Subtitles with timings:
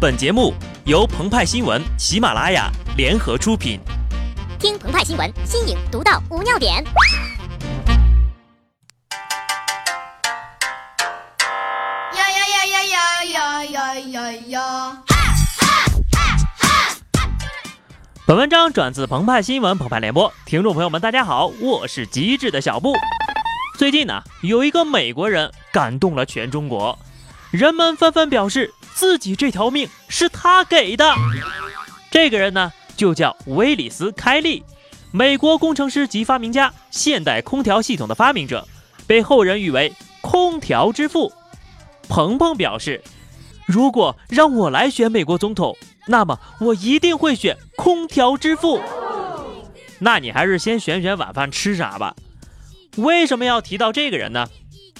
[0.00, 0.54] 本节目
[0.86, 3.78] 由澎湃新闻、喜马拉雅联合出品。
[4.58, 6.82] 听澎湃新闻，新颖独到，无尿点。
[12.16, 12.84] 呀呀呀呀
[13.24, 15.02] 呀呀呀呀呀！
[18.24, 22.94] 本文章转自澎湃新闻澎湃联播，听众朋友们，大家好，我是机智的小布。
[23.76, 26.98] 最近呢，有一个美国人感动了全中国，
[27.50, 28.72] 人们纷纷表示。
[29.00, 31.10] 自己这条命是他给的。
[32.10, 34.62] 这个人呢，就叫威里斯·开利，
[35.10, 38.68] 美国工程师及发明家，现代空调系统的发明者，
[39.06, 41.32] 被后人誉为“空调之父”。
[42.10, 43.02] 鹏鹏表示，
[43.64, 45.74] 如果让我来选美国总统，
[46.06, 48.82] 那么我一定会选“空调之父”。
[50.00, 52.14] 那你还是先选选晚饭吃啥吧。
[52.98, 54.46] 为什么要提到这个人呢？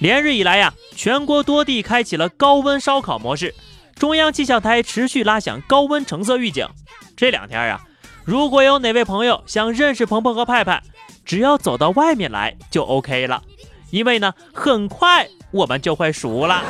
[0.00, 3.54] 连日以来呀，全国多地开启了高温烧烤模式。
[4.04, 6.68] 中央气象台持续拉响高温橙色预警。
[7.16, 7.80] 这两天啊，
[8.22, 10.82] 如果有哪位朋友想认识鹏鹏和派派，
[11.24, 13.42] 只要走到外面来就 OK 了，
[13.88, 16.62] 因为呢，很快我们就会熟了。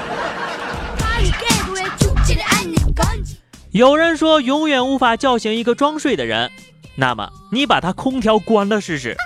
[3.73, 6.53] 有人说永远无法叫醒一个装睡的人，
[6.95, 9.17] 那么你把他空调关了试试。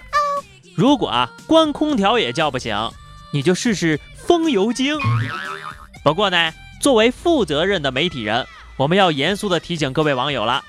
[0.74, 2.74] 如果啊关空调也叫不醒，
[3.34, 4.98] 你就试试风油精。
[6.02, 6.54] 不过呢。
[6.80, 10.64] 作为负责任的媒体人，我们要严肃地提醒各位网友了：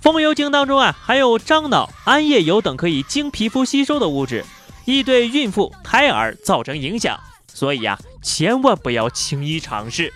[0.00, 4.44] 风油精当中啊，含有樟脑、桉叶油等可以经皮肤吸收的物质，
[4.84, 7.18] 易对孕妇、胎儿造成影响。
[7.52, 10.12] 所以呀，千万不要轻易尝试。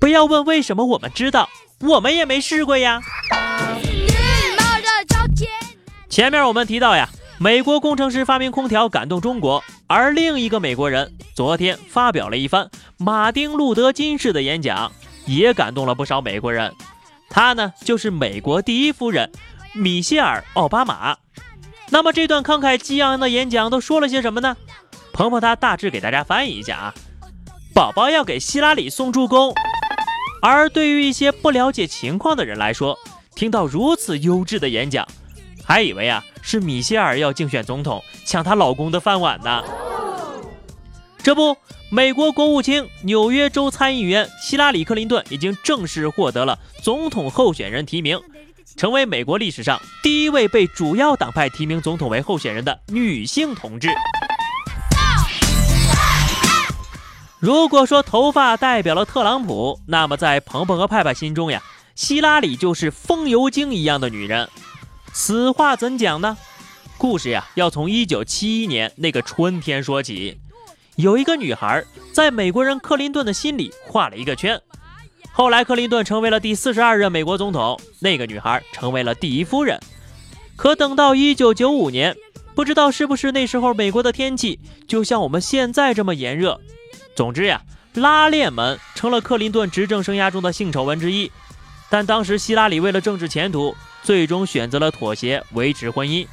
[0.00, 3.00] 不要问为什么，我们知道，我们也没试过呀。
[6.08, 12.70] 前面我们提到呀，美国工程师发明空调感动中国，而另一个美国人昨天发表了一番。
[12.98, 14.90] 马丁·路德·金式的演讲
[15.26, 16.74] 也感动了不少美国人。
[17.28, 19.30] 他呢，就是美国第一夫人
[19.74, 21.16] 米歇尔·奥巴马。
[21.90, 24.56] 那么这段慷慨激昂的演讲都说了些什么呢？
[25.12, 26.94] 鹏鹏他大致给大家翻译一下啊。
[27.74, 29.52] 宝宝要给希拉里送助攻。
[30.40, 32.98] 而对于一些不了解情况的人来说，
[33.34, 35.06] 听到如此优质的演讲，
[35.62, 39.62] 还以为啊是米歇尔要竞选总统，抢她老公的饭碗呢。
[41.26, 41.58] 这不。
[41.90, 48.20] 美国国务卿、纽约州参议员希拉里·克林顿已经正式获得了总统候选人提名，
[48.76, 53.88] 成为美国历史上第一位被主要党派提名总统为候选人的女性同志。
[57.40, 61.60] 如果说头发代表了特朗普，那么在鹏鹏和派派心中呀，
[61.96, 64.48] 希拉里就是风油精一样的女人。
[65.12, 66.38] 此话怎讲呢？
[66.96, 70.38] 故事呀，要从1971年那个春天说起。
[70.96, 74.58] 有一个女孩在美国人克林顿的心里画了一个圈，
[75.30, 79.78] 后来克林顿成为了第四十二任美国总统，那个女孩成为了第一夫人。
[80.56, 82.16] 可等到一九九五年，
[82.54, 84.58] 不知道是不是那时候美国的天气
[84.88, 86.58] 就像我们现在这么炎热。
[87.14, 87.60] 总之呀，
[87.92, 91.30] 拉链门成了克林顿执政生涯中的性丑闻之一。
[91.90, 96.26] 但当时希拉里为了政治前途，最终选择了妥协，维持婚姻。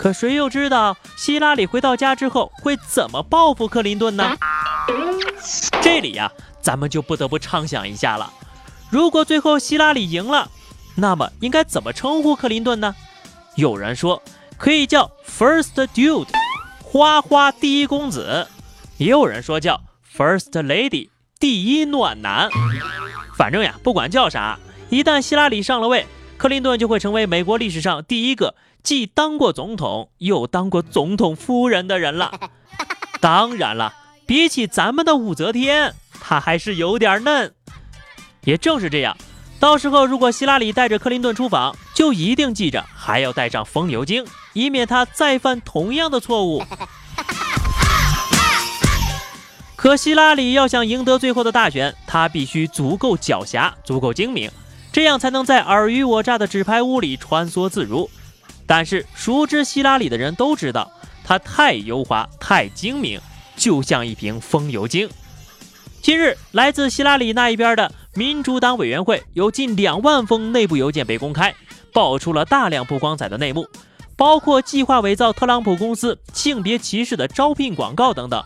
[0.00, 4.34] 可谁又知道希拉里回到家之后会怎么报复克林顿呢？
[5.82, 8.32] 这里呀，咱们就不得不畅想一下了。
[8.88, 10.48] 如果最后希拉里赢了，
[10.94, 12.96] 那么应该怎么称呼克林顿呢？
[13.56, 14.22] 有人说
[14.56, 16.28] 可以叫 First Dude，
[16.82, 18.46] 花花第一公子；
[18.96, 19.82] 也有人说叫
[20.16, 22.48] First Lady，第一暖男。
[23.36, 24.58] 反正呀，不管叫啥，
[24.88, 26.06] 一旦希拉里上了位，
[26.40, 28.54] 克林顿就会成为美国历史上第一个。
[28.82, 32.32] 既当过总统又当过总统夫人的人了，
[33.20, 33.92] 当然了，
[34.24, 37.52] 比起咱们的武则天，她还是有点嫩。
[38.44, 39.14] 也正是这样，
[39.58, 44.24] 到时候如果希拉里带着克林顿出访，就一定记着还要带上风油精，
[44.54, 46.64] 以免他再犯同样的错误。
[49.76, 54.50] 可希拉里要想赢得最后的大选，他必须足够狡黠，足够精明，
[54.92, 58.10] 这样才能在尔虞我诈的纸牌屋里穿梭自如。
[58.66, 60.90] 但是熟知希拉里的人都知道，
[61.24, 63.20] 她太油滑、太精明，
[63.56, 65.08] 就像一瓶风油精。
[66.00, 71.54] 近日，来自希拉里那一边的民主党委员会有近两万封内部邮件被公开，
[71.92, 73.68] 爆出了大量不光彩的内幕，
[74.16, 78.42] 包括计划伪造特朗普公司性别歧视的招聘广告等等。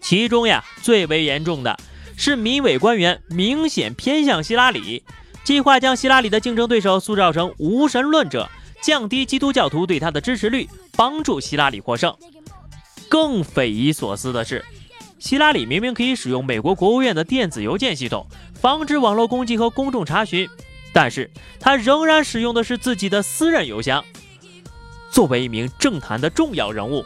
[0.00, 1.78] 其中呀，最为严重的
[2.16, 5.04] 是民委官员明显偏向希拉里，
[5.44, 8.48] 计划将希拉里的竞争对手塑造成无神论者。
[8.82, 12.12] 降低基督教徒对他的支持率，帮助希拉里获胜。
[13.08, 14.64] 更匪夷所思的是，
[15.20, 20.48] 希拉里明明可以使用美国国务院的电子邮件系统，防止网络攻击和公众查询，
[20.92, 21.30] 但是
[21.60, 24.04] 他仍然使用的是自己的私人邮箱。
[25.12, 27.04] 作为一名政坛的重要人物，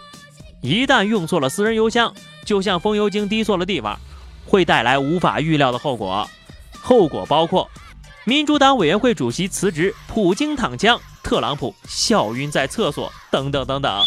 [0.62, 2.14] 一旦用错了私人邮箱，
[2.46, 4.00] 就像风油精滴错了地方，
[4.46, 6.26] 会带来无法预料的后果。
[6.80, 7.68] 后果包括
[8.26, 14.02] 民主党委员会主席辞职、普京躺枪、特朗普笑晕在厕所等等等等。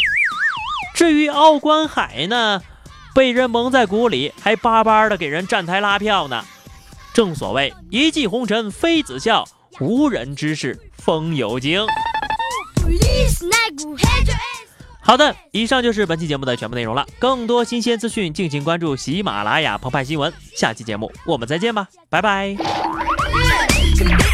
[0.93, 2.61] 至于奥关海呢？
[3.15, 6.43] 被人蒙在鼓里，还巴巴的给人站台拉票呢。
[7.13, 9.45] 正所谓一骑红尘妃子笑，
[9.79, 11.87] 无人知是风有精。
[14.99, 17.07] 好的，以上就是本期节目的全部内容了。
[17.17, 20.31] 更多新鲜资讯，敬请关注喜马拉雅澎湃新闻。
[20.55, 22.57] 下期节目我们再见吧，拜拜。
[23.99, 24.28] can be.